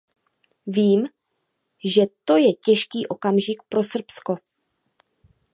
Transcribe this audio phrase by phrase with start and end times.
[0.65, 1.07] Vím,
[1.85, 4.35] že to je těžký okamžik pro Srbsko.